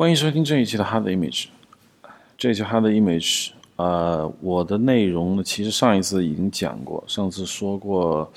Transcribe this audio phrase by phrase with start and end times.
[0.00, 1.42] 欢迎收听这一期的《Hard Image》。
[2.38, 7.04] 这一期《Hard Image》呃，我的内容呢，其实上一次已经讲过。
[7.06, 8.32] 上次说过，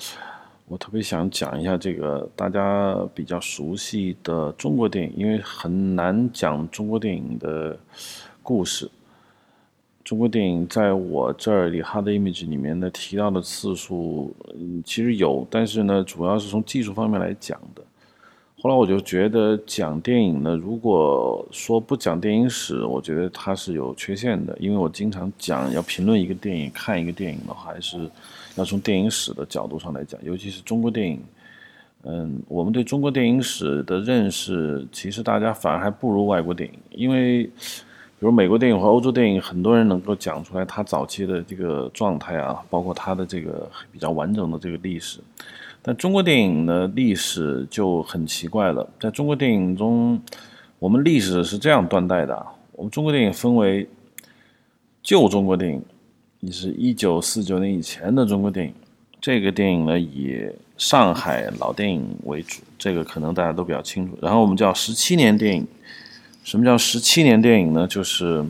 [0.68, 7.78] 我特别想讲一下这个大家比较熟悉的中国电影，因为很难讲中国电影的
[8.42, 8.90] 故事。
[10.04, 17.82] 中国电影在我这里《Hard Image》里面呢提到的次数，嗯，其实有，但是呢，主要是从技术方面来讲的。
[18.64, 24.56] 后来我就觉得讲电影呢，如果说不讲电影史，我觉得它是有缺陷的。
[24.58, 28.08] 因为我经常讲要评论一个电影、看一个电影的话，还是
[28.54, 31.22] 要从电影史的角度上来讲，尤其是中国电影。
[32.04, 36.78] 嗯，我们对中国电影史的认识，其实大家反而还不如外国电影。
[36.92, 37.50] 因为，比
[38.20, 45.20] 如美国电影和欧洲电影，很多人能够讲出来它早期的这个状态啊，包括它的这个比较完整的这个历史。
[45.86, 48.88] 但中国电影的历史就很奇怪了。
[48.98, 50.18] 在中国电影中，
[50.78, 53.86] 我们历史是这样断代的：我们中国电影分为
[55.02, 55.82] 旧中国电影，
[56.40, 58.72] 你是一九四九年以前的中国电影。
[59.20, 64.16] 这个电影呢，以上海老电影为主，这个可能大家都比较清楚。
[64.22, 65.66] 然后我们叫十七年电影。
[66.44, 67.86] 什么叫十七年电影呢？
[67.86, 68.42] 就是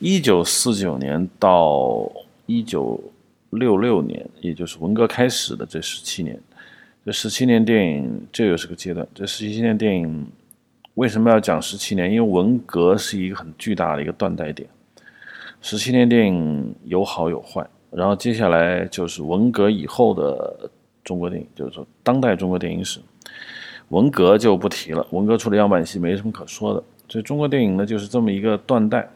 [0.00, 2.10] 一九四九年到
[2.46, 3.00] 一九。
[3.52, 6.38] 六六年，也就是文革开始的这十七年，
[7.04, 9.06] 这十七年电影这又是个阶段。
[9.14, 10.26] 这十七年电影
[10.94, 12.10] 为什么要讲十七年？
[12.10, 14.68] 因为文革是一个很巨大的一个断代点。
[15.60, 20.70] 十七年电影有好有坏，然后接下来就是文革以后的
[21.04, 23.00] 中国电影，就是说当代中国电影史。
[23.90, 26.82] 文革就不提了，文革除了样板戏没什么可说的。
[27.08, 29.06] 所以中国电影呢，就是这么一个断代。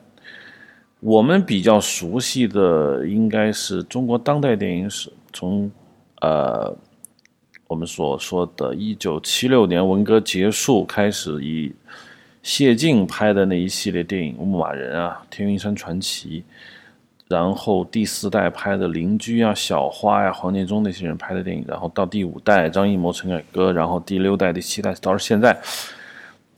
[1.00, 5.70] 我们比较熟悉的应该是中国当代电影史，从
[6.20, 6.75] 呃
[7.69, 11.72] 我们所说的1976年文革结束开始，以
[12.42, 16.41] 谢晋拍的那一系列电影《牧马人》啊，《天云山传奇》，
[17.28, 25.61] 然后第四代拍的《邻居》啊，《小花》呀，黄建中那些人拍的电影，然后到第五代张艺谋、陈凯歌，然后第六代、第七代到现在，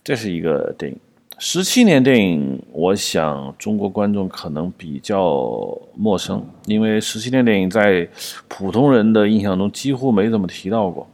[0.05, 0.99] 这是一个电影。
[1.41, 8.09] 十七年电影，我想中国观众可能比较陌生，因为十七年电影在
[8.49, 11.09] 普通人的印象中几乎没怎么提到过。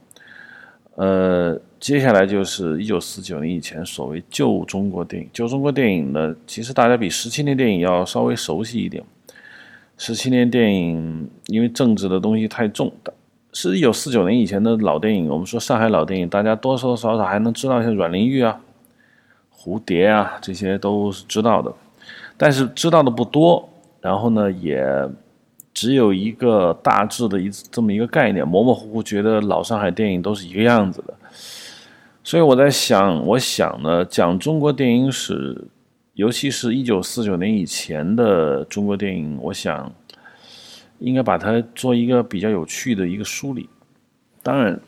[0.94, 5.28] 呃，接下来就是一九四九年以前所谓旧中国电影。
[5.30, 9.04] 旧中国电影呢，其实大家比十七年电影要稍微熟悉一点。
[9.98, 12.90] 十七年电影因为政治的东西太重，
[13.52, 15.28] 是一九四九年以前的老电影。
[15.28, 18.58] 我们说上海老电影，大家多多少少还能知道一些阮玲玉啊。
[19.64, 21.72] 蝴蝶啊，这些都是知道的，
[22.36, 23.66] 但是知道的不多。
[24.02, 24.86] 然后呢，也
[25.72, 31.14] 只有一个大致的一这么一个概念，模模糊糊觉得老上海电影都是一个样子的。
[32.22, 35.66] 所以我在想，我想呢，讲中国电影史，
[36.12, 39.91] 尤其是一九四九年以前的中国电影，我想
[40.98, 43.70] 应该把它做一个比较有趣的一个梳理。
[44.42, 44.78] 当然。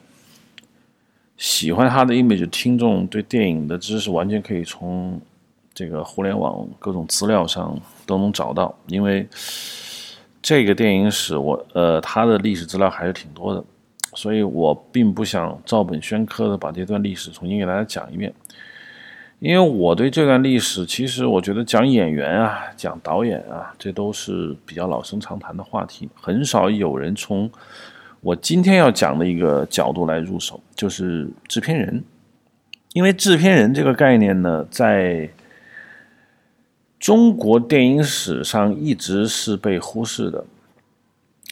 [1.37, 5.21] 喜欢他的 image 听众对电影的知识完全可以从
[5.75, 9.29] 这个互联网各种资料上都能找到，因为
[10.41, 13.63] 这个电影史我呃他的历史资料还是挺多的，
[14.15, 18.33] 所以我并不想照本宣科的把这段历史重新给大家讲一遍，
[19.39, 27.51] 因为我对这段历史其实我觉得讲演员啊讲导演啊这都是比较老生常谈的话题，很少有人从。
[28.27, 32.03] 我今天要讲的一个角度来入手，就是制片人，
[32.93, 35.31] 因为制片人这个概念呢，在
[36.99, 40.45] 中国电影史上一直是被忽视的，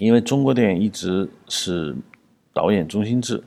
[0.00, 1.94] 因为中国电影一直是
[2.52, 3.44] 导演中心制，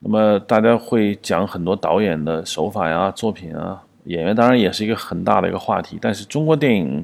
[0.00, 7.02] 那么大家会讲很多导演的手法呀、作品啊，演员当然也是一个很大的一个话题，但是中国电影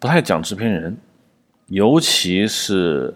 [0.00, 0.96] 不太讲制片人，
[1.68, 3.14] 尤其是。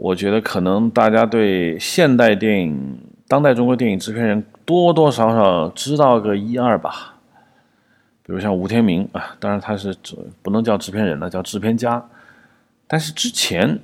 [0.00, 7.16] 我觉得可能大家对现代电影、当代中国电影制片人多多少少知道个一二吧，
[8.22, 9.94] 比如像吴天明啊，当然他是
[10.40, 12.08] 不能叫制片人了，叫制片家。
[12.86, 13.78] 但是之前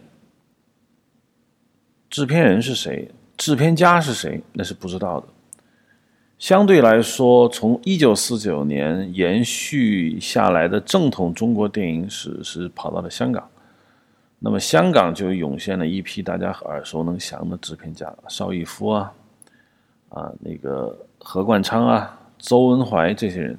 [2.08, 5.26] 制片人是谁，制片家是谁，那是不知道的。
[6.38, 13.46] 相对来说，从一九四九年延续下来的正统中国电影史是跑到了香港。
[14.38, 19.12] 那么香港就涌现了一批大家耳熟能详的制片家，邵逸夫啊，
[20.10, 23.58] 啊那个何冠昌啊，周文怀这些人。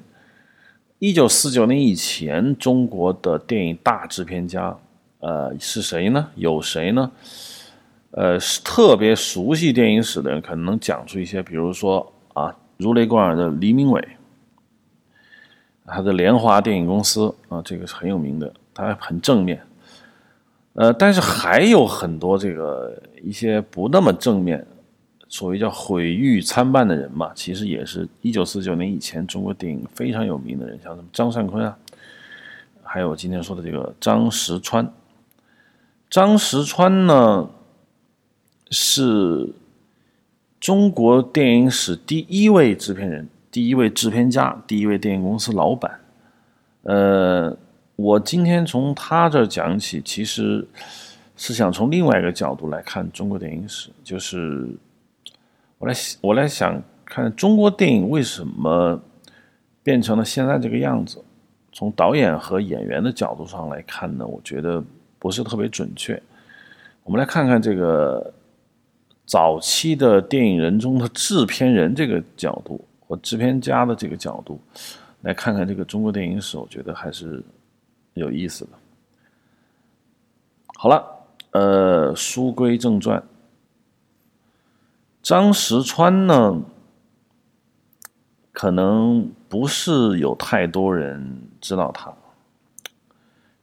[1.00, 4.76] 一九四九年以前，中国的电影大制片家，
[5.20, 6.28] 呃是谁呢？
[6.36, 7.10] 有谁呢？
[8.12, 14.08] 呃，特别熟悉电影史的人可能能讲出一些，比如说啊，如雷贯耳的黎明伟，
[15.84, 19.60] 他的莲花电影公司啊，这个是很有名的，他很正面。
[20.78, 24.64] 呃，但是还有很多这个一些不那么正面，
[25.28, 31.76] 所谓叫毁誉参半的人嘛，其实也是一九四九年以前中国电影非常有名的人，像什么张善坤啊，
[32.84, 34.88] 还有今天说的这个张石川。
[36.08, 37.50] 张石川呢，
[38.70, 39.52] 是
[40.60, 45.98] 中国电影史第一位制片人、第一位制片家、第一位电影公司老板，
[46.84, 47.56] 呃。
[47.98, 50.64] 我今天从他这讲起，其实
[51.36, 54.68] 是想从另外一个角度来看中国电影史，就是
[55.78, 59.02] 我来我来想看中国电影为什么
[59.82, 61.20] 变成了现在这个样子。
[61.72, 64.80] 从导演和演员的角度上来看呢，我觉得
[65.18, 66.22] 不是特别准确。
[67.02, 68.32] 我们来看看这个
[69.26, 74.60] 早期的电影人中的制片人这个角度或制片家的这个角度，
[75.22, 77.42] 来看看这个中国电影史，我觉得还是。
[78.18, 78.72] 有意思的。
[80.74, 81.04] 好了，
[81.52, 83.22] 呃，书归正传。
[85.22, 86.62] 张石川呢，
[88.52, 92.12] 可能不是有太多人知道他。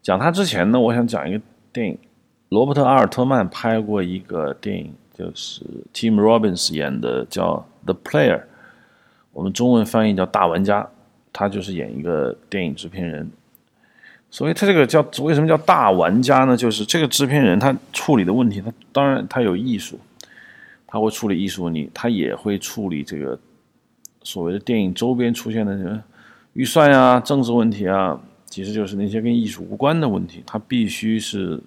[0.02, 1.42] 讲他之前呢，我想讲一个
[1.72, 1.98] 电影，
[2.50, 5.62] 罗伯特阿尔特曼拍过一个电影，就是
[5.94, 8.40] Tim Robbins 演的，叫《The Player》，
[9.32, 10.84] 我们中文翻译叫《大玩家》，
[11.34, 13.32] 他就是演一个电影制片人。
[14.36, 16.58] 所以他这个叫为什么叫大玩家呢？
[16.58, 19.98] 就是这个制片人他处理的问题，他当然他有艺术，
[20.86, 23.40] 他会处理艺术问题，他也会处理这个
[24.24, 26.04] 所谓的电影周边出现的什么
[26.52, 30.44] 预算呀、政治问题啊，其实就是那些跟艺术无关的问题。
[30.46, 31.58] 他必须是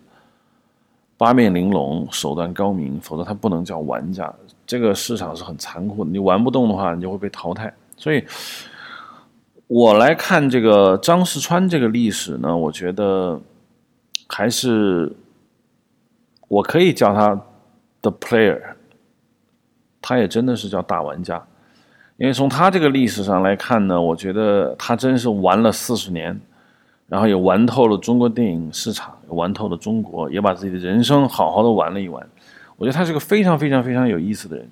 [1.17, 4.31] 八面玲珑、手段高明，否则他不能叫玩家。
[4.67, 7.73] 这个市场是很残酷的，你玩不动的话，你就会被淘汰。
[7.97, 8.23] 所以。
[9.69, 13.39] 我来看这个张世川这个历史呢，我觉得
[14.27, 15.15] 还是
[16.49, 17.39] 我可以叫他
[18.01, 18.59] the player，
[20.01, 21.47] 他也真的是叫大玩家，
[22.17, 26.41] 因为从他这个历史上来看呢，我觉得他真是玩了四十年，
[27.07, 32.27] 然后也玩透了中国电影市场，玩透了中国，也把自己的人生好好的玩了一玩。
[32.79, 34.67] 我觉得他是个非常非常非常有意思的人。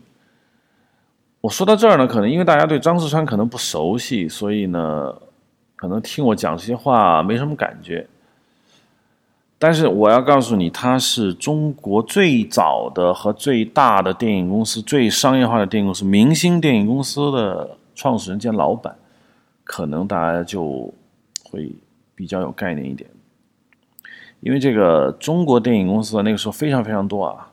[1.46, 5.14] 我说到这儿呢，可能因为大家对张世川可能不熟悉，所以呢，
[5.76, 8.04] 可能听我讲这些话没什么感觉。
[9.56, 18.96] 但是我要告诉你，他是中国最早的和最大的电影公司、最商业化的电影公司——明星电影公司的创始人兼老板，
[19.62, 20.92] 可能大家就
[21.44, 21.72] 会
[22.16, 23.08] 比较有概念一点。
[24.40, 27.52] 因为这个中国电影公司那个时候非常非常多啊，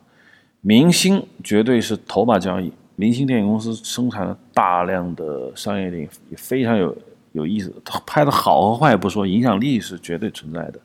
[0.62, 2.72] 明星绝对是头把交椅。
[2.96, 6.96] 明星电影公司生产了大量的商业电影，也非常有
[7.32, 7.74] 有意思。
[8.06, 10.78] 拍的好和坏不说，影响力是绝对存在的。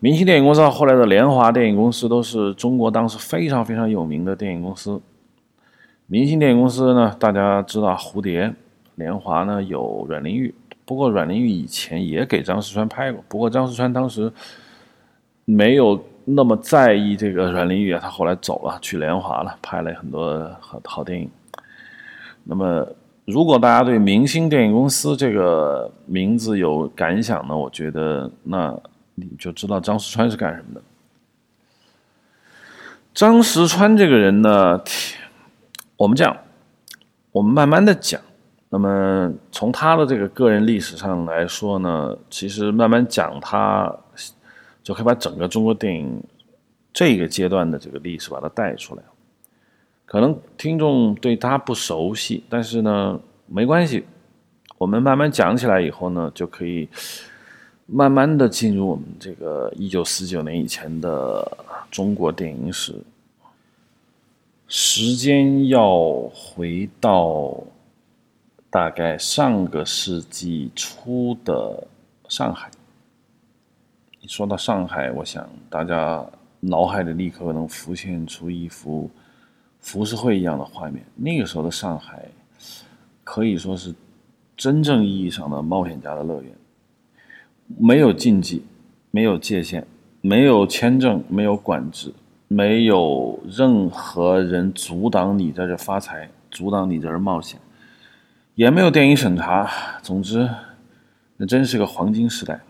[0.00, 5.00] 明星电影公司到后来的联华电影公司都是中国当时非常非常有名的电影公司。
[6.06, 8.54] 明星电影公司呢，大家知道蝴蝶，
[8.94, 10.54] 联华呢有阮玲玉，
[10.86, 14.32] 不过阮玲玉以前也给张世川拍过，不过张世川当时
[15.44, 16.02] 没有。
[16.24, 21.28] 那么在意这个阮玲玉啊，她后来走了，去联华了，拍了很多好好电影。
[22.44, 22.86] 那么，
[23.24, 28.72] 如果大家对明星电影公司这个名字有感想呢，我觉得那
[29.16, 30.82] 你就知道张石川是干什么的。
[33.12, 34.80] 张石川这个人呢，
[35.96, 36.36] 我们讲，
[37.32, 38.20] 我们慢慢的讲。
[38.70, 43.92] 那么从他的这个个人历史上来说呢，其实慢慢讲他。
[44.82, 46.22] 就可以把整个中国电影
[46.92, 49.02] 这个阶段的这个历史把它带出来。
[50.04, 54.04] 可能听众对他不熟悉，但是呢，没关系，
[54.76, 56.88] 我们慢慢讲起来以后呢，就可以
[57.86, 61.56] 慢慢的进入我们这个一九四九年以前的
[61.90, 62.94] 中国电影史。
[64.68, 67.54] 时间要回到
[68.70, 71.86] 大概上个世纪初的
[72.28, 72.70] 上海。
[74.28, 76.24] 说到上海，我想大家
[76.60, 79.10] 脑海里立刻能浮现出一幅
[79.80, 81.04] 浮世绘一样的画面。
[81.16, 82.24] 那个时候的上海，
[83.24, 83.92] 可以说是
[84.56, 86.52] 真正意义上的冒险家的乐园，
[87.66, 88.64] 没有禁忌，
[89.10, 89.84] 没有界限，
[90.20, 92.14] 没有签证，没有管制，
[92.46, 97.58] 没有任何人阻挡你在这发财，阻挡你在这冒险，
[98.54, 99.68] 也没有电影审查。
[100.00, 100.48] 总之，
[101.38, 102.60] 那真是个黄金时代。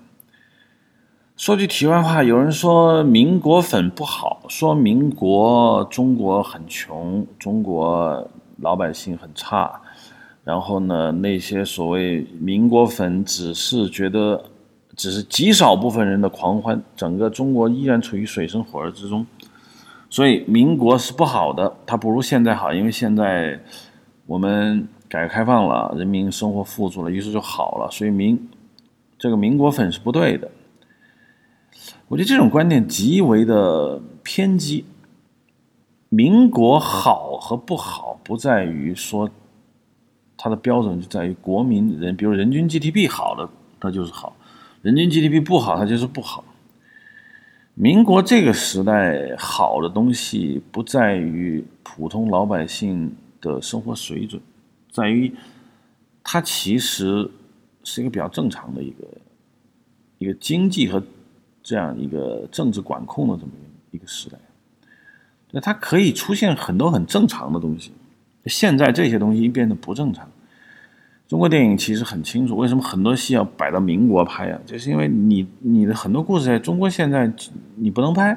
[1.37, 9.81] 说句题外话，有人说民国粉不好，说民国中国很穷，中国老百姓很差，
[10.45, 14.45] 然后呢，那些所谓民国粉只是觉得，
[14.95, 19.27] 只是极少部分人的狂欢，整个中国依然处于水深火热之中。
[20.11, 23.59] 所以民国是不好的，它不如现在好，因为现在
[24.27, 27.91] 我们改革开放了，人民生活富足了，于是就好了。
[27.91, 28.49] 所以民
[29.19, 30.49] 这个民国粉是不对的。
[32.09, 34.85] 我觉得这种观点极为的偏激。
[36.09, 39.31] 民国好和不好，不在于说。
[40.45, 43.49] 它的标准就在于国民人，比如人均 GDP 好的，
[43.79, 44.33] 它就是好；
[44.81, 46.45] 人均 GDP 不好，它就是不好。
[47.75, 54.43] 民国这个时代好的东西，不在于普通老百姓的生活水准，
[54.91, 55.33] 在于
[56.25, 57.31] 它其实
[57.85, 59.07] 是一个比较正常的一个
[60.19, 61.00] 一个经济和
[61.62, 63.52] 这样一个政治管控的这么
[63.90, 64.38] 一个时代。
[65.50, 67.92] 那它可以出现很多很正常的东西。
[68.47, 70.28] 现在这些东西变得不正常。
[71.28, 74.61] 中国电影其实很清楚，为什么很多戏要摆到民国拍啊？
[74.66, 77.33] 就是因为你你的很多故事在中国现在
[77.76, 78.37] 你不能拍，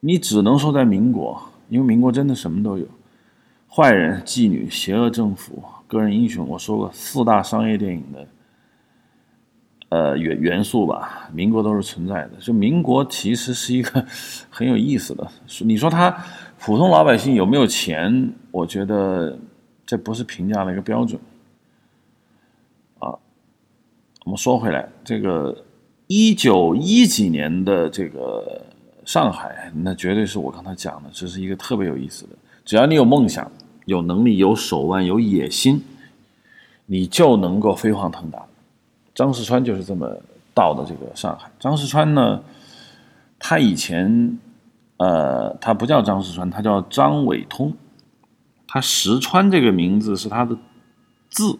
[0.00, 2.86] 你只能说在民国，因为民国真的什么都有：
[3.68, 6.46] 坏人、妓女、邪恶政府、个人英雄。
[6.46, 8.28] 我说过四大商业电影的
[9.94, 12.30] 呃元元素吧，民国都是存在的。
[12.40, 14.04] 就民国其实是一个
[14.50, 15.24] 很有意思的。
[15.60, 16.10] 你说他
[16.58, 18.32] 普通老百姓有没有钱？
[18.50, 19.38] 我觉得
[19.86, 21.20] 这不是评价的一个标准。
[22.98, 23.14] 啊
[24.24, 25.56] 我们说回来，这个
[26.08, 28.62] 一九一几年的这个
[29.04, 32.30] 上海，那绝对是我刚才讲的，这是一个特别有意思的。
[32.64, 33.48] 只要你有梦想、
[33.84, 35.80] 有能力、有手腕、有野心，
[36.86, 38.44] 你就能够飞黄腾达。
[39.14, 40.08] 张世川就是这么
[40.52, 41.50] 到的这个上海。
[41.60, 42.42] 张世川呢，
[43.38, 44.38] 他以前
[44.96, 47.72] 呃，他不叫张世川，他叫张伟通。
[48.66, 50.56] 他石川这个名字是他的
[51.30, 51.58] 字。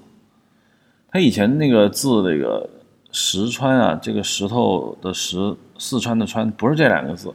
[1.11, 2.69] 他以前那个字，那个
[3.13, 7.33] 石川啊，这个石头的石，四川的川，不是这两个字。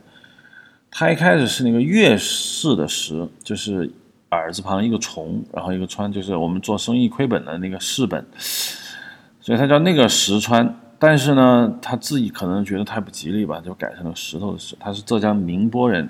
[0.92, 3.90] 他一开始是那个月氏的石，就是
[4.32, 8.26] 耳字旁一个虫，然后一个川，就是我们做生意亏本的那个市本，
[9.50, 10.80] 所以他叫那个石川。
[11.00, 14.76] 但是呢，他自己可能觉得太不吉利吧，就改成了石头的石。
[14.80, 16.08] 他是浙江宁波人，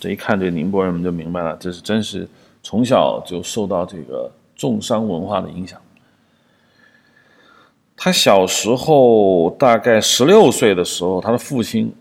[0.00, 2.26] 这一看这宁波人们就明白了，这是真是
[2.60, 5.80] 从小就受到这个重商文化的影响。
[7.96, 11.94] 他小时候大概十六岁的时候，他的父亲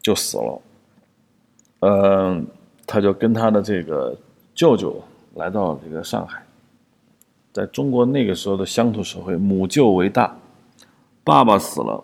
[0.00, 0.62] 就死了。
[1.80, 2.46] 嗯，
[2.86, 4.16] 他就跟他的这个
[4.54, 5.02] 舅舅
[5.34, 6.42] 来到这个上海。
[7.60, 10.34] 在中国那个时候的乡土社会，母舅为大，
[11.22, 12.02] 爸爸死了，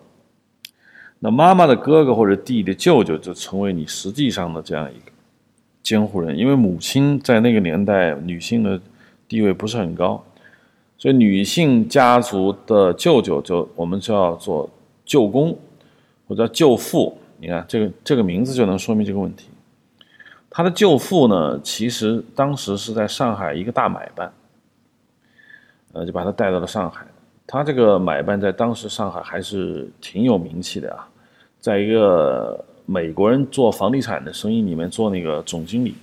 [1.17, 5.11] 那妈妈的哥哥或者弟弟、舅舅就成为你实际上的这样一个
[5.81, 8.79] 监护人，因为母亲在那个年代女性的
[9.27, 10.23] 地位不是很高。
[10.95, 14.69] 所以，女性家族的舅舅就我们叫做
[15.05, 15.57] 舅公，
[16.27, 17.17] 或者舅父。
[17.39, 19.47] 你看，这个这个名字就能说明这个问题。
[20.51, 24.31] 他的舅父呢，其实当时是在上海一个大买办，
[25.93, 27.05] 呃，就把他带到了上海。
[27.45, 31.07] 他这个买办在当时上海还是挺有名气的啊，
[31.59, 35.95] 在一个美国人做房地产的生意里面做那个总经理，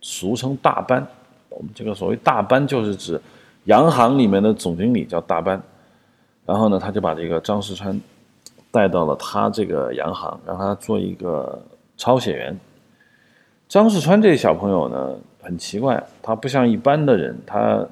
[0.00, 1.06] 俗称大班。
[1.48, 3.20] 我们这个所谓大班，就是指。
[3.64, 5.60] 洋行里面的总经理叫大班，
[6.46, 8.00] 然后呢，他就把这个张世川
[8.70, 11.60] 带到了他这个洋行，让他做一个
[11.98, 12.58] 抄写员。
[13.68, 17.86] 张世川这小朋友呢，很奇怪，他不像一般的人，他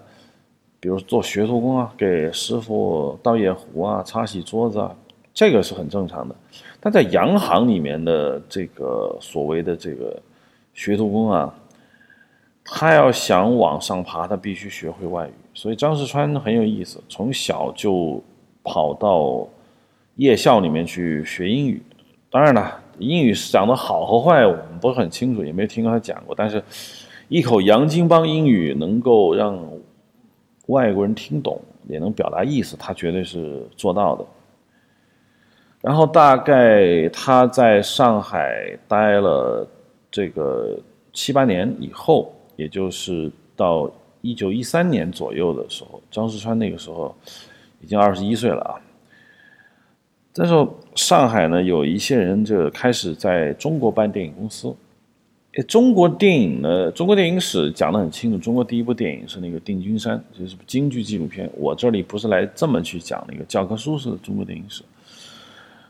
[0.87, 4.95] 比如做学徒工啊，给师傅倒夜壶啊、擦洗桌子啊，
[5.35, 6.37] 这个是很正常的。
[6.79, 10.17] 但在洋行里面的这个所谓的这个
[10.75, 11.53] 学徒工啊。
[12.65, 15.33] 他要想往上爬，他必须学会外语。
[15.55, 18.23] 所以张世川很有意思，从小就
[18.63, 19.45] 跑到
[20.15, 21.83] 夜校里面去学英语。
[22.31, 26.35] 当然了，英语是讲的好和坏，我们不是很清楚，也没听过他讲过。
[26.37, 26.63] 但是，
[27.27, 29.57] 一口洋泾浜英语能够让
[30.67, 34.25] 外国人听懂，也能表达意思，他绝对是做到的。
[35.81, 39.69] 然后，大概他在上海待了
[40.11, 40.79] 这个
[41.13, 42.33] 七八年以后。
[42.57, 43.91] 也就是到
[44.23, 47.15] 一九一三年左右的时候，张世川那个时候
[47.83, 48.81] 已经二十一岁了啊。
[50.37, 54.75] 那时候上海呢，有一些人就开始在中国办电影公司。
[55.63, 58.39] 中国电影呢，中国电影史讲得很清楚。
[58.39, 61.51] 中国第一部电影是那个《定军山》，就是京剧纪录片。
[61.57, 64.83] 我这里不是来这么去讲那个教科书式的中国电影史，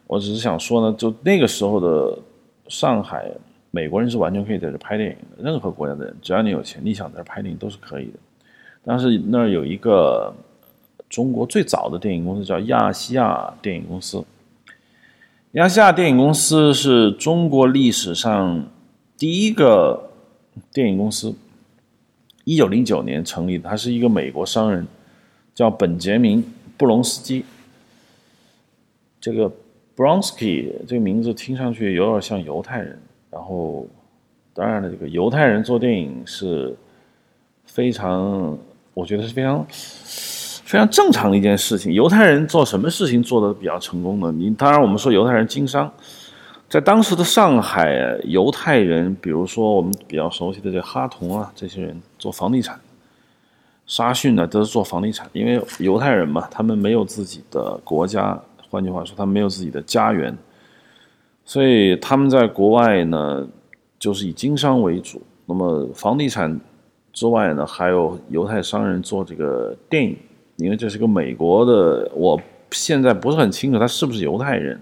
[0.07, 2.19] 我只是想说呢，就那个时候的
[2.69, 3.31] 上海。
[3.73, 8.13] 美国人是完全可以在这拍电影的，任何国家的人，只要你有钱，你想在这拍电影都是可以的。
[8.83, 10.33] 但是那儿有一个
[11.11, 14.25] 中国最早的电影公司叫亚细亚电影公司。
[15.53, 18.67] 亚细亚电影公司是中国历史上
[19.19, 20.11] 第一个
[20.73, 21.35] 电影公司，
[22.45, 23.69] 一九零九年成立的。
[23.69, 24.87] 他是一个美国商人，
[25.55, 26.43] 叫本杰明·
[26.77, 27.45] 布隆斯基。
[29.21, 29.51] 这个
[29.97, 32.99] Bronsky 这个名字听上去有点像犹太人。
[33.31, 33.87] 然后，
[34.55, 36.77] 当然了，这个犹太人做电影是
[37.65, 38.59] 非常，
[38.95, 39.67] 我觉得是非常。
[40.67, 41.93] 非常正常的一件事情。
[41.93, 44.33] 犹太人做什么事情做的比较成功呢？
[44.33, 45.89] 你当然，我们说犹太人经商，
[46.69, 52.79] 在当时的上海，犹太人，比如说我们比较熟悉的这哈同啊，这些人做房地产，
[53.87, 58.37] 沙逊呢都是做房地产，因为犹太人嘛，他们没有自己的国家，
[58.69, 60.37] 换句话说，他们没有自己的家园，
[61.45, 63.47] 所以他们在国外呢，
[63.99, 65.23] 就是以经商为主。
[65.47, 66.61] 那么房地产
[67.13, 70.17] 之外呢，还有犹太商人做这个电影。
[70.57, 74.81] 因为这是个美国的，我现在不是很清楚他是不是犹太人，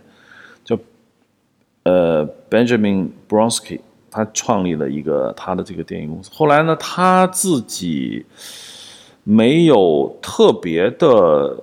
[1.84, 6.30] 呃 Benjamin Bronsky，他创立了一个他的这个电影公司。
[6.34, 8.26] 后来呢，他自己
[9.22, 11.56] 没有特别的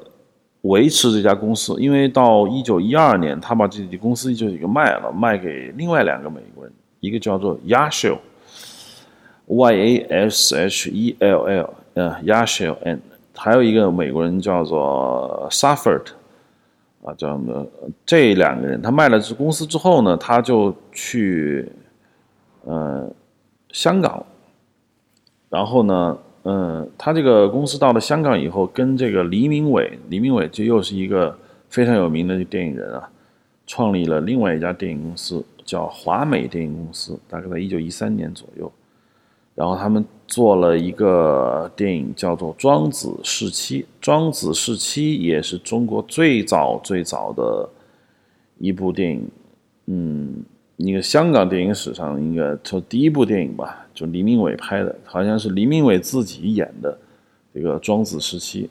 [0.62, 9.98] 维持这家公司，因为到一九一二年，他把这家公司就一个卖了，卖给另外两个美国人，一个叫做 Yashel，Y A
[10.28, 13.00] S H E L L，呃，Yashel and
[13.36, 16.04] 还有一个美国人叫做 Safford，
[17.04, 17.68] 啊，这样的
[18.06, 21.68] 这两个人，他卖了这公司之后呢，他就去，
[22.64, 23.10] 呃，
[23.70, 24.24] 香港，
[25.50, 31.36] 然后呢，嗯，他这个公司到了香港以后，跟这个黎明伟，黎明伟就又是一个
[31.70, 33.10] 非常有名的电影人啊，
[33.66, 38.72] 创立了另外一家电影公司，叫华美电影公司，大概在一九一三年左右。
[39.62, 43.82] 然后他们做了一个电影，叫做《庄子侍妻》。
[44.02, 47.70] 《庄子侍妻》也是中国最早最早的
[48.58, 49.30] 一部电影，
[49.86, 50.44] 嗯，
[50.78, 56.98] 一个香港电影史上应该就第一部电影吧，就黎明伟拍的，好像是黎明伟自己演的
[57.54, 58.64] 这个《庄子侍妻》。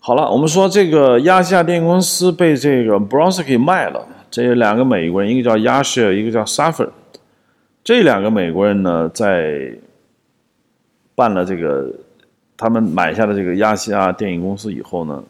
[0.00, 6.90] 好了，我们说这个亚细亚电影公司被这个 Bronsky 卖了，这两个美国人，一个叫亚西尔，一个叫 Suffer。
[7.86, 9.72] 这两个美国人呢，在
[11.14, 11.88] 办了这个
[12.56, 15.22] 他们买下了这个亚细亚电影公司以后呢，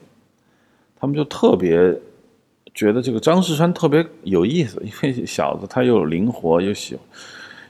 [0.99, 1.95] 他们就特别
[2.75, 6.97] 觉得这个张世川特别有意思， 因为小子他又灵活又喜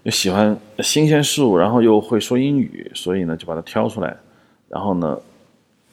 [0.04, 4.16] 又喜欢新鲜事物，然后又会说英语，所以呢就把他挑出来，
[4.68, 5.18] 然后呢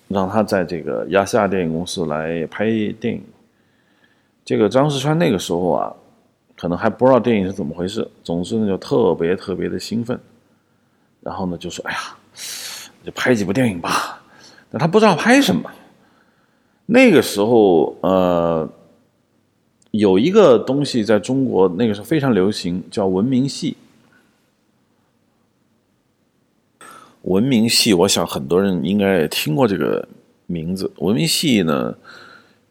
[0.08, 2.65] 让他在这个亚细亚电影公司来拍
[2.99, 3.23] 电影。
[4.45, 5.95] 这个张世川那个时候啊。
[6.63, 10.17] 可能还不知道电影是怎么回事，总之呢就特别特别的兴奋，
[11.19, 11.99] 然后呢就说：“哎呀，
[13.04, 14.23] 就拍几部电影吧。”
[14.71, 15.69] 但他不知道拍什么。
[16.86, 18.69] 那个时候，呃，
[19.91, 23.76] 有一个东西在中国那个时候非常流行，叫文明戏。
[27.23, 30.08] 文明戏，我想很多人应该也听过这个
[30.45, 30.89] 名字。
[30.99, 31.93] 文明戏呢？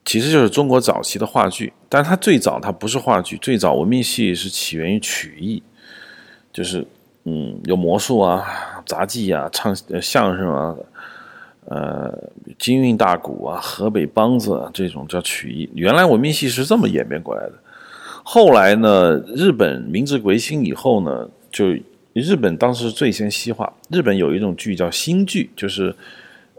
[0.07, 5.63] 其实就是中国早期的话剧，但是它最早它不是话剧，最早文明戏是起源于曲艺，
[6.51, 6.83] 就是
[7.25, 10.75] 嗯有魔术啊、杂技啊、唱相声啊、
[11.67, 12.19] 呃
[12.59, 15.69] 京韵大鼓啊、河北梆子啊这种叫曲艺。
[15.75, 17.53] 原来文明戏是这么演变过来的，
[18.25, 21.67] 后来呢，日本明治维新以后呢，就
[22.15, 25.95] 日本当时最先西化，日本有一种剧叫新剧，就是。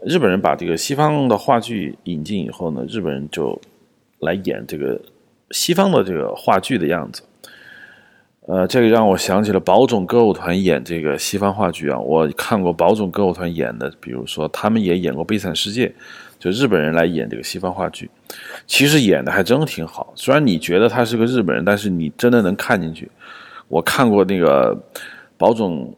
[0.06, 3.58] 日本人把这个西方的话剧引进以后呢，日本人就
[4.18, 5.00] 来演这个
[5.50, 7.22] 西方的这个话剧的样子。
[8.46, 11.98] 呃，这个让我想起了宝冢歌舞团演这个西方话剧啊。
[11.98, 15.86] 我看过宝冢歌舞团演的，比如说他们也演过《悲惨世界》，
[16.38, 18.10] 就日本人来演这个西方话剧，
[18.66, 20.12] 其实演的还真挺好。
[20.14, 23.10] 虽然你觉得他是个日本人，但是你真的能看进去。
[23.68, 24.78] 我看过那个
[25.38, 25.94] 宝冢。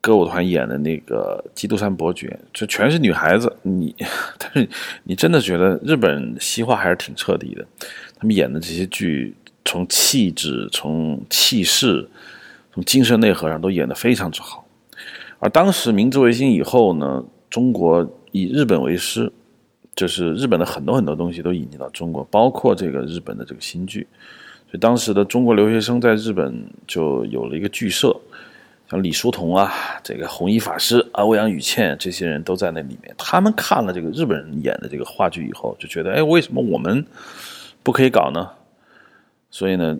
[0.00, 3.54] 歌舞团演的那个《基督山伯爵》，就全是女孩子。
[3.62, 3.92] 你，
[4.38, 4.66] 但是
[5.02, 7.66] 你真的觉得日本西化还是挺彻底的。
[8.18, 12.08] 他们演的这些剧，从气质、从气势、
[12.74, 14.66] 从精神内核上都演得非常之好。
[15.38, 19.32] 而当时明治维新以后呢，中国以日本为师，
[19.94, 24.06] 就是日本的很多很多东西都引进到中国，包括这个日本的这个新剧。
[24.66, 28.14] 所以当时的中国留学生在日本就有了一个剧社。
[28.90, 29.70] 像李叔同啊，
[30.02, 33.14] 这个弘一法师啊，欧阳予倩这些人都在那里面。
[33.18, 37.04] 他们看了这个日本人演的这个话剧以后，就觉得，哎，为什么我们
[37.82, 38.50] 不可以搞呢？
[39.50, 39.96] 所以呢，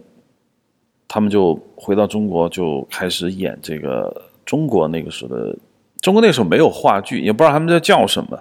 [1.07, 5.57] 他们就回到中国，就开始演这个中国那个时候的
[6.01, 8.38] 中国那时候没有话剧，也不知道他们在叫什么，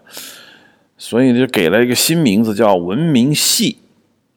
[0.97, 3.78] 所以就给了一个新名字叫文明戏。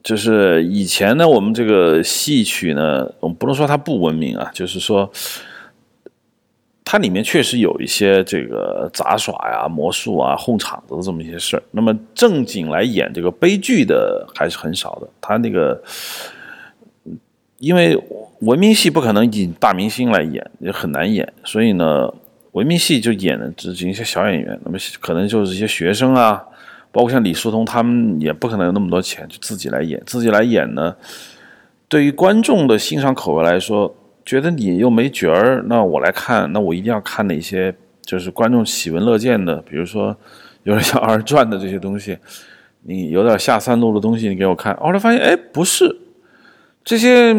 [0.02, 5.10] 就是以前呢，我们这个戏曲呢，我们不能说它不文明啊，就是说。
[6.92, 11.62] 它里面确实有一些这个杂耍呀、魔术啊、哄场子的这么一些事儿。
[11.70, 15.08] 那么正经来演这个悲剧的还是很少的。
[15.20, 15.80] 他那个，
[17.58, 17.96] 因为
[18.40, 22.12] 文明戏不可能引大明星来演，也很难演，所以呢，
[22.50, 24.60] 文明戏就演的只是一些小演员。
[24.64, 26.42] 那么可能就是一些学生啊，
[26.90, 30.02] 包括像李叔同他们，也不可能有那么多钱就自己来演。
[30.04, 30.96] 自己来演呢，
[31.86, 33.94] 对于观众的欣赏口味来说。
[34.30, 40.16] 觉得你又没角儿，那我来看，那我一定要看哪些就是观众喜闻乐见的，比如说
[40.62, 42.16] 有点像二人转的这些东西，
[42.82, 44.72] 你有点下三路的东西，你给我看。
[44.76, 45.96] 后来发现，哎，不是
[46.84, 47.34] 这些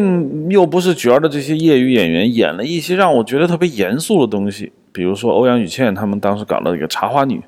[0.50, 7.38] 又不是角儿的这些业余演员演了一些让我觉得特别严肃的东西，比如说欧阳予倩他们当时搞了一个《茶花女》，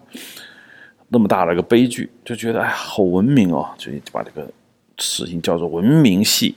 [1.09, 4.48] 那么大的一个悲剧，就觉得哎呀，好文明哦，就把这个
[4.96, 6.54] 事情叫做文明戏。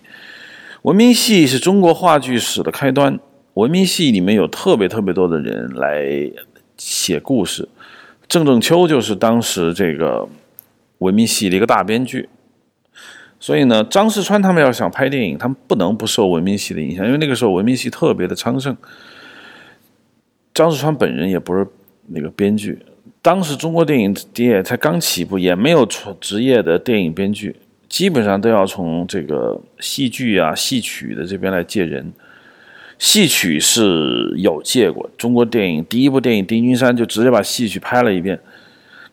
[0.88, 3.20] 文明戏是中国话剧史的开端。
[3.56, 6.32] 文明戏里面有特别特别多的人来
[6.78, 7.68] 写故事，
[8.26, 10.26] 郑正秋就是当时这个
[11.00, 12.30] 文明戏的一个大编剧。
[13.38, 18.78] 所以呢，张世川他们要想拍电影，他们不能不受文明戏的影响，因为那个时候文明戏特别的昌盛。
[20.54, 21.68] 张世川本人也不是
[22.06, 22.80] 那个编剧，
[23.22, 27.58] 当时中国电影业才刚起步，也没有职业的电影编剧。
[27.90, 32.12] 基本上都要从这个戏剧啊、戏曲的这边来借人。
[33.00, 38.40] 戏曲是有借过，中国电影第一部电影《丁君山》就直接把戏曲拍了一遍。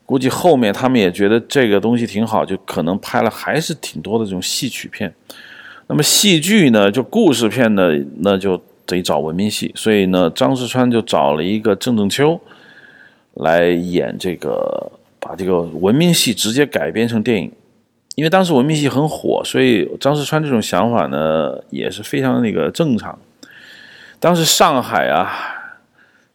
[0.07, 5.13] 估计后面他们也觉得这个东西挺好，就可能拍了还是挺多的这种戏曲片。
[5.87, 9.71] 那么戏剧呢，就故事片呢，那就得找文明戏。
[9.75, 12.41] 所以呢，张世川就找了一个郑正秋
[13.35, 17.53] 来演这个，把这个文明戏直接改编成电影。
[18.15, 23.19] 因为当时文明戏很火，所以张世川这种想法呢也是非常那个正常。
[24.21, 25.81] 当时上海啊，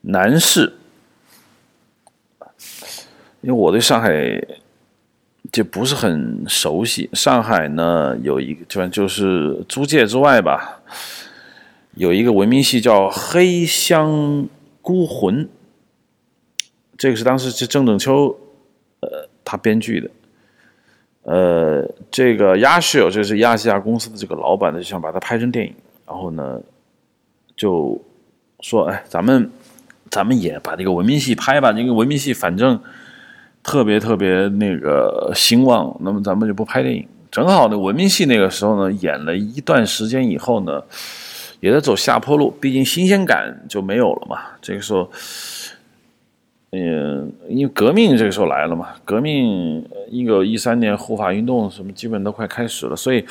[0.01, 0.73] 南市，
[3.41, 4.11] 因为我对上海
[5.51, 7.09] 就不是很熟悉。
[7.13, 10.81] 上海呢有一个，就就是租界之外吧，
[11.95, 14.47] 有一个文明戏叫《黑香
[14.81, 15.45] 孤魂》，
[16.97, 18.37] 这个是当时是郑正秋，
[18.99, 20.09] 呃，他编剧的。
[21.23, 25.73] 呃，这个亚视有，就是亚细亚公司的这个老板呢，就想把它拍成电影，
[26.07, 26.59] 然后呢，
[27.55, 28.01] 就
[28.61, 29.51] 说，哎，咱们
[30.09, 32.79] 咱们也把这个文明戏拍吧，因为文明戏反正
[33.61, 37.07] 特别特别那个兴旺，那么咱们就不拍电影。
[37.29, 40.81] 正好呢，文明戏那个时候呢，演了一段时间以后呢，
[41.59, 44.37] 也在走下坡路，毕竟新鲜感就没有了嘛。
[44.61, 45.11] 这个时候。
[46.71, 53.25] 嗯，因为革命这个时候来了嘛，革命一九一三年护法运动什么基本都快开始了，所以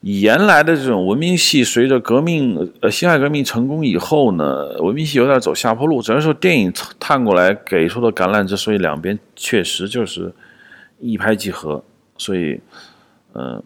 [0.00, 6.02] 原来的这种文明戏随着革命呃辛亥革命成功以后呢，文明戏有点走下坡路。
[6.02, 10.32] 只能说电影探过来给出的橄榄枝，所以两边确实就是
[10.98, 11.84] 一拍即合。
[12.16, 12.60] 所以，
[13.34, 13.62] 嗯，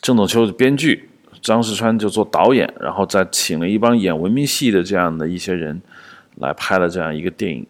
[0.00, 1.08] 郑洞秋是编剧，
[1.40, 5.80] 张世川就做导演，然后再请了一帮演文明戏的这样的一些人
[6.36, 7.64] 来拍了这样一个电影。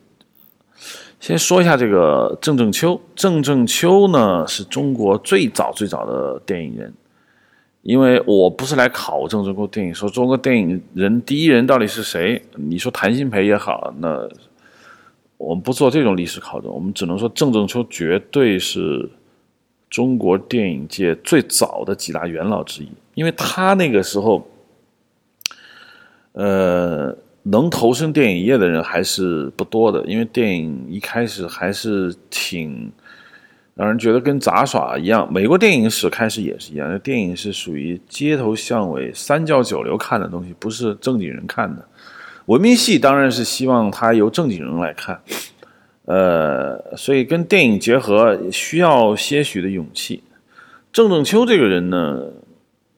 [1.23, 3.01] 先说一下这个郑正秋。
[3.15, 6.93] 郑正秋呢，是中国最早最早的电影人。
[7.83, 12.43] 因为我不是来考证中国电影，说中国电影人第一人到底是谁？
[12.57, 14.29] 你说谭鑫培也好，那
[15.37, 19.09] 我们不做这种历史考证，我们只能说郑正秋绝对是
[19.89, 22.89] 中国电影界最早的几大元老之一。
[23.15, 24.45] 因为他那个时候，
[26.33, 27.17] 呃。
[27.45, 32.93] 能投身电影业的人还是不多的，因为电影一开始还是挺
[33.75, 35.33] 让人觉得跟杂耍一样。
[35.33, 41.85] 美国电影史开始也是一样，电影是属于街头巷尾、三教九流看的东西，不是正经人看的。
[42.47, 45.21] 文明戏当然是希望他由正经人来看，
[46.05, 50.23] 呃，所以跟电影结合需要些许的勇气。
[50.93, 52.21] 郑正秋这个人呢，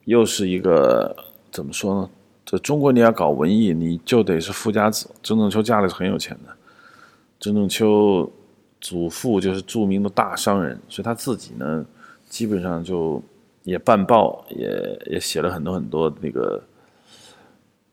[0.06, 1.14] 又是一个
[1.50, 2.10] 怎么说呢？
[2.44, 5.08] 这中国你要搞文艺，你就得是富家子。
[5.22, 6.52] 郑正秋家里是很有钱的，
[7.40, 8.30] 郑正秋
[8.80, 11.84] 祖父就是著名的大商人，所以他自己呢，
[12.28, 13.22] 基本上就
[13.62, 16.62] 也办报，也也写了很多很多那个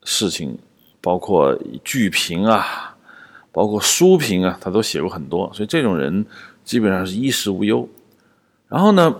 [0.03, 0.57] 事情，
[0.99, 2.97] 包括剧评啊，
[3.53, 5.49] 包括书评啊，他都写过很多。
[5.53, 6.25] 所以这种人
[6.65, 7.87] 基本上是衣食无忧。
[8.67, 9.15] 然后呢？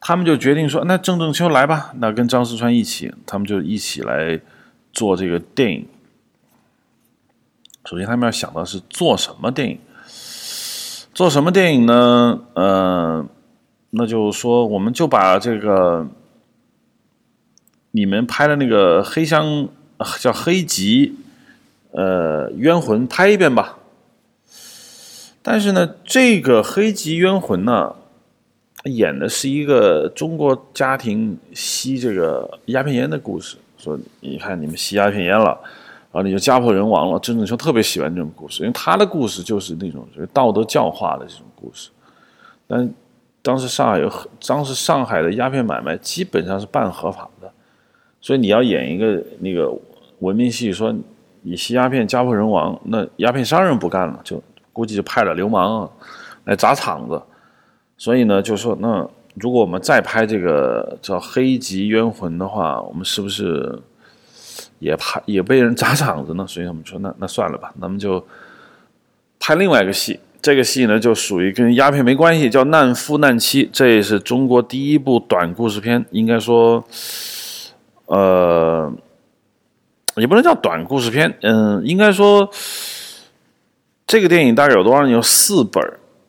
[0.00, 4.40] 他们就决定说：“那郑正秋来吧，那跟张世川一起，他们就一起来
[4.92, 5.86] 做这个电影。
[7.84, 9.78] 首先他们要想到是做什么电影，
[11.12, 12.40] 做什么电影呢？
[12.54, 13.26] 呃，
[13.90, 16.06] 那就说，我们就把这个
[17.90, 19.68] 你们拍的那个黑箱
[20.18, 21.16] 叫黑吉，
[21.92, 23.76] 呃，冤魂拍一遍吧。
[25.42, 27.96] 但是呢，这个黑吉冤魂呢，
[28.84, 33.56] 演的是一个中国家庭吸这个鸦片烟的故事。
[33.76, 35.58] 说你看你们吸鸦片烟了，
[36.12, 37.18] 然后你就家破人亡了。
[37.18, 41.90] 郑正秋特别喜欢这种故事，因为他的故事就是那种就是道德教化的这种故事。
[42.66, 42.92] 但
[43.42, 44.12] 当时上海有，
[44.46, 47.50] 当时上海的鸦片买卖基本上是半合法的，
[48.20, 49.72] 所以你要演一个那个
[50.18, 50.94] 文明戏，说
[51.42, 54.42] 你吸鸦片家破人亡，那鸦片商人不干了，就。
[54.72, 55.90] 估计就派了流氓
[56.44, 57.20] 来砸场子，
[58.00, 63.78] 所以呢，就说那如果我们再拍这个叫《黑吉冤魂》的话，我们是不是
[64.78, 66.44] 也拍也被人砸场子呢？
[66.48, 68.24] 所以我们说那那算了吧，那么就
[69.38, 70.18] 拍另外一个戏。
[70.40, 76.02] 这个戏呢，就属于跟鸦片没关系，叫《难夫难妻》，这也是中国第一部短故事片。
[76.10, 76.82] 应该说，
[78.06, 78.90] 呃，
[80.16, 82.50] 也不能叫短故事片，嗯，应该说。
[84.06, 85.06] 这个电影大概有多少？
[85.06, 85.80] 有四本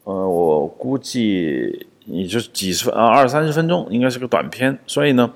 [0.04, 4.78] 呃，我估计也就几十分啊，二三十分钟，应该是个短片。
[4.88, 5.32] 所以呢，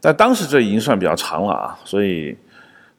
[0.00, 1.78] 在当时这已经算比较长了啊。
[1.84, 2.36] 所以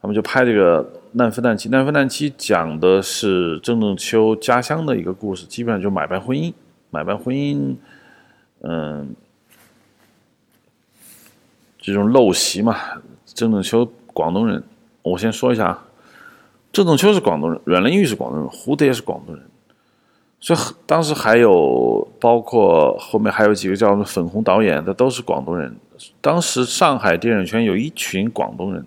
[0.02, 0.84] 他们就拍这个
[1.14, 6.54] 《难分难妻》，《难分难妻》讲的是郑正秋家乡的一个故事，基本上就买办婚姻，
[6.90, 7.76] 买办婚姻，
[8.62, 9.16] 嗯，
[11.80, 12.78] 这种陋习嘛。
[13.26, 14.62] 郑正秋广东人，
[15.02, 15.86] 我先说一下啊。
[16.74, 19.44] 郑仲秋是广东人，阮玲玉是广东人，胡蝶是广东人，
[20.40, 25.76] 所以当时还有包括后面还有几个叫什么粉红导演的都是广东人。
[26.22, 28.86] 当时上海电影圈有一群广东人，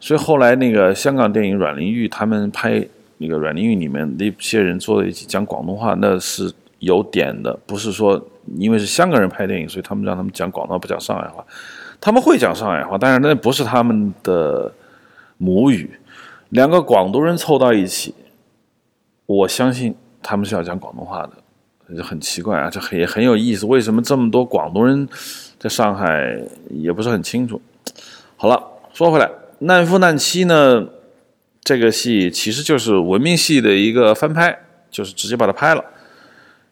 [0.00, 2.86] 所以后来那个香港电影阮玲玉他们拍
[3.18, 8.18] 那个阮玲玉里面那些人坐在一起讲广东话，那是有点的，不是说
[8.56, 11.44] 因为是香港人拍电影，所以他们让他们讲广东话不讲上海话，
[12.00, 14.72] 他们会讲上海话，但是那不是他们的
[15.36, 15.90] 母语。
[16.48, 18.14] 两个广东人凑到一起，
[19.26, 23.66] 我相信他们是要讲广东话的，就很奇怪啊，这也很有意思。
[23.66, 25.06] 为什么这么多广东人
[25.58, 27.60] 在上海也不是很清楚？
[28.36, 28.58] 好了，
[28.94, 29.26] 说回来，
[29.58, 30.88] 《难夫难妻》呢，
[31.62, 34.58] 这个戏其实就是文明戏的一个翻拍，
[34.90, 35.84] 就是直接把它拍了，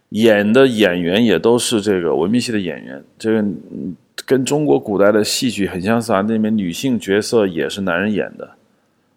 [0.09, 3.45] 演的演员也都是这个文明戏的演员，这个
[4.25, 8.51] 跟中国古代的戏曲很相似啊，那里面女性角色也是男人演的。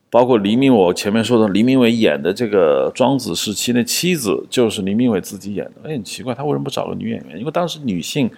[0.10, 5.90] 包括黎明，我前面说的黎明伟演的这个庄子时期的妻子，就是黎明伟自己演的。
[5.90, 7.38] 哎，很奇怪，他为什么不找个女演员？
[7.38, 8.30] 因为当时女性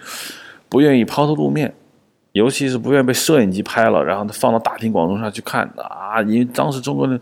[0.68, 1.72] 不愿意抛头露面，
[2.32, 6.20] 尤其是不愿意被摄影机拍了，然后放到大庭广众上去看啊。
[6.22, 7.20] 因为当时中国的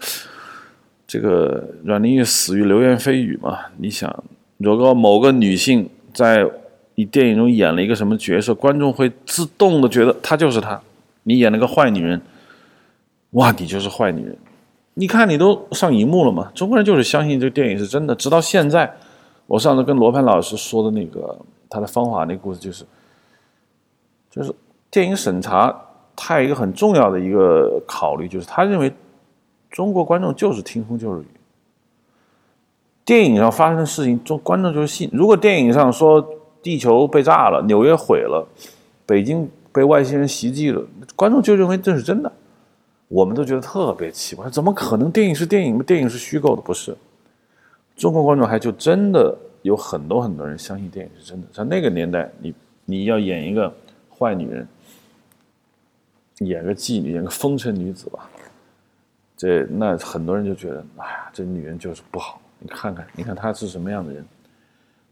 [1.06, 3.59] 这个阮玲玉死于流言蜚语嘛。
[3.76, 4.24] 你想，
[4.56, 6.48] 如果某个女性在
[6.94, 10.80] 你电影中演了一个什么角色，观众会自动的觉得她就是她。
[11.24, 12.20] 你演了个坏女人，
[13.30, 14.36] 哇，你就是坏女人。
[14.94, 16.50] 你看，你都上荧幕了嘛？
[16.54, 18.96] 中国人就是相信这个电影是真的，直到现在。
[19.46, 22.84] 我上次跟罗盘老师说的那个他的方法，那故事就是，
[24.30, 24.52] 就是
[24.90, 25.72] 电影审查，
[26.16, 28.92] 他有一个很重要的一个考虑，就是他认为
[29.70, 31.26] 中国观众就是听风就是雨。
[33.04, 35.08] 电影上发生的事情，中观众就是信。
[35.12, 36.26] 如果电影上说
[36.60, 38.44] 地球被炸了，纽约毁了，
[39.04, 40.82] 北京被外星人袭击了，
[41.14, 42.32] 观众就认为这是真的。
[43.09, 45.11] 我们都觉得特别奇怪，怎么可能？
[45.11, 45.79] 电影是电影？
[45.79, 46.97] 电影是虚构的，不是？
[47.97, 51.47] 中国观众还就真的有很多很多人相信电影是真的。
[51.53, 53.73] 在那个年代，你你要演一个
[54.11, 54.69] 坏女人，
[56.40, 58.29] 演个妓女，演个风尘女子吧，
[59.37, 62.40] 这那很多人就觉得，哎呀，这女人就是不好。
[62.59, 64.25] 你看看，你看她是什么样的人？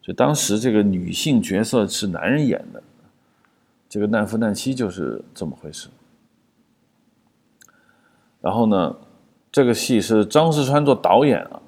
[0.03, 2.83] 所以当时这个女性角色是男人演的，
[3.89, 5.89] 这个难夫难妻就是这么回事。
[8.45, 8.95] 然后呢，
[9.51, 11.63] 这个戏是张世川做导演啊。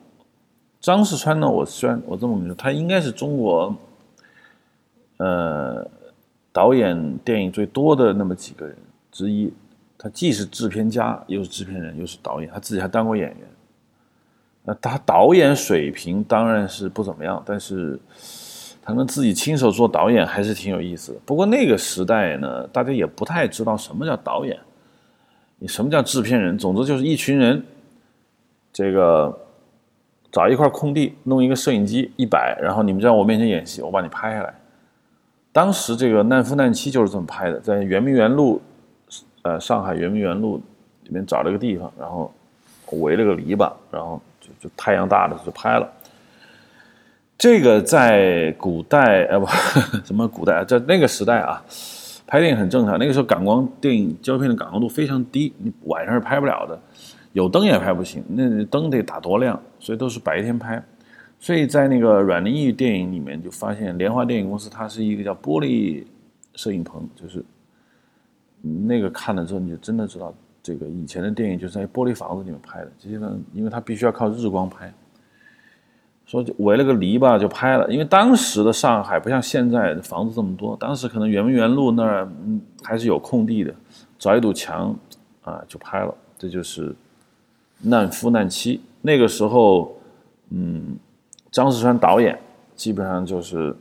[0.78, 3.74] 张世川呢，我虽然我这么跟你说，他应该是中国，
[5.16, 5.88] 呃，
[6.52, 8.76] 导演电影最多的那么几个人
[9.10, 9.50] 之一。
[9.96, 13.38] 他既是制片家，又是制片人，又是导演，他自己还当过演员。
[14.62, 17.98] 那他导演水平当然是不怎么样，但是
[18.82, 21.18] 他能自己亲手做导演，还是挺有意思的。
[21.24, 24.60] 不过那个时代呢，大家也不太知道什么叫导演。
[25.58, 26.58] 你什么叫制片人？
[26.58, 27.64] 总之就是一群人，
[28.72, 29.36] 这个
[30.30, 34.54] 找一块空地，弄一个摄影机一摆，然后你们在我面前演戏，我把你拍下来。
[35.52, 38.60] 当时这个《难夫难妻》就是这么拍的，在圆明园路，
[39.40, 40.58] 呃，上海圆明园路
[41.04, 42.30] 里面找了个地方，然后
[42.92, 45.90] 围了个篱笆，然后就就太阳大的就拍了。
[47.38, 49.46] 这个在古代，呃不，
[50.04, 51.64] 什么古代，在那个时代啊，
[52.26, 52.98] 拍电影很正常。
[52.98, 56.78] 那个时候感光电影胶片的感光度非常低，你晚上是拍不了的，
[57.32, 60.82] 有灯也拍不行，那灯得打多亮，所以都是白天拍。
[61.38, 66.04] 所以在那个阮玲玉电影里面就发现，莲花电影公司它是一个叫玻璃
[66.54, 67.44] 摄影棚，就是
[68.60, 74.92] 那个看了之后你就真的知道，这个以前的电影就是在玻璃房子里面拍的，这些呢，因为它必须要靠日光拍。
[76.26, 82.28] 说围了个篱笆就拍了，因为当时的上海不像现在房子这么多，当时可能圆明园路那儿
[82.82, 83.72] 还是有空地的，
[84.18, 84.92] 找一堵墙
[85.42, 86.12] 啊就拍了。
[86.36, 86.94] 这就是
[87.82, 88.80] 难夫难妻。
[89.02, 89.94] 那个时候，
[90.50, 90.96] 嗯，
[91.52, 92.36] 张世川导演
[92.74, 93.74] 基本上就是，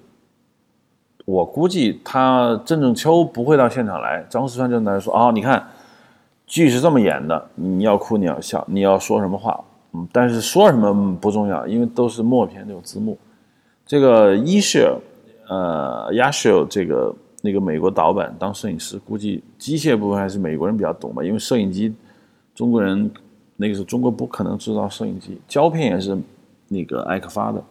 [1.26, 5.68] 我估计他郑正秋不会到现场来，张世川就在那说啊，你看
[6.46, 9.60] 剧是这么演的，你要哭你要笑，你要说什么话。
[10.12, 13.18] 但是说什么不重要，因为都是默片，都有字幕。
[13.86, 15.00] 这个伊舍，
[15.48, 21.94] 呃，亚舍这个那个美国导版当摄影师，估计机械部分还是美国人比较懂吧，因为摄影机，
[22.56, 23.12] 中国人
[23.58, 26.18] 那个时候中国不可能制造摄影机，胶片也是
[26.68, 27.64] 那个艾克发的，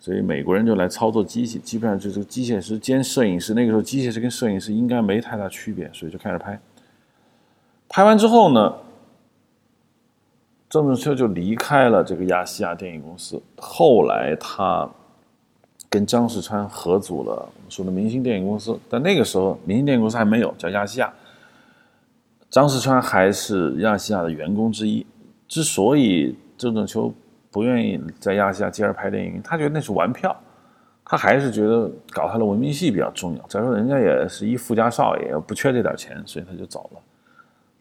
[0.00, 3.54] 所以美国人就来操作机器，基本上就是机械师兼摄影师。
[3.54, 6.58] 那个时候机械师跟摄影师应该没太大区别，所以就开始拍。
[7.88, 8.74] 拍完之后呢？
[10.72, 14.88] 郑正秋就离开了这个亚细亚电影公司，后来他
[15.90, 21.12] 跟张世川合组了我们说的明星电影公司，但那个时候明星电影公司还没有叫亚细亚，
[22.48, 25.04] 张世川还是亚细亚的员工之一。
[25.46, 27.12] 之所以郑正秋
[27.50, 30.34] 不愿意在亚细亚接着拍电影，他觉得那是玩票，
[31.04, 33.44] 他还是觉得搞他的文明戏比较重要。
[33.46, 37.00] 再说人家也是一富家少爷，不缺这点钱，所以他就走了。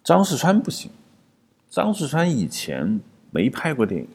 [0.04, 0.92] 张世川不行。
[1.72, 3.00] 张世川以前
[3.32, 4.08] 没拍过电影，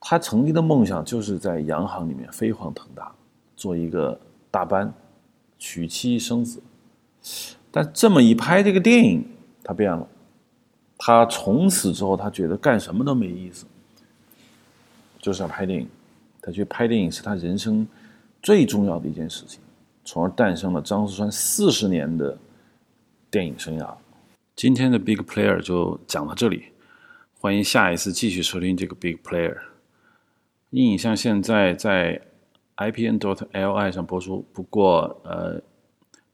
[0.00, 3.12] 他曾经的梦想就是在洋行里面飞黄腾达，
[3.54, 4.92] 做一个大班，
[5.56, 6.60] 娶妻生子。
[7.70, 9.24] 但这么一拍这个电影，
[9.62, 10.04] 他变了，
[10.98, 13.64] 他从此之后他觉得干什么都没意思，
[15.20, 15.88] 就是要拍电影。
[16.42, 17.86] 他觉得拍电影是他人生
[18.42, 19.60] 最重要的一件事情，
[20.04, 22.36] 从而诞生了张世川四十年的
[23.30, 23.94] 电影生涯。
[24.56, 26.68] 今天的 Big Player 就讲到这里，
[27.38, 29.54] 欢迎下一次继续收听这个 Big Player。
[30.70, 32.22] 阴影像现在在
[32.78, 35.60] IPN dot LI 上播出，不过呃，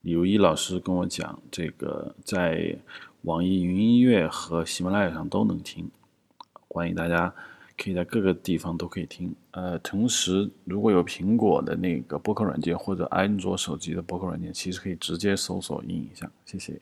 [0.03, 2.79] 李如一老师跟我讲，这个在
[3.23, 5.91] 网易云音乐和喜马拉雅上都能听，
[6.69, 7.35] 欢迎大家
[7.77, 9.35] 可以在各个地方都可以听。
[9.51, 16.81] 呃，同时如果有苹果的那个播客软件或者安卓手机的播客软件，其实可以直接搜索阴影像，谢谢。